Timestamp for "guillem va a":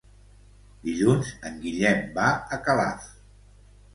1.67-2.61